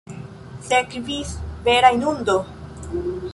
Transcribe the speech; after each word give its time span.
Sekvis 0.69 1.33
vera 1.67 1.93
inundo. 1.99 2.39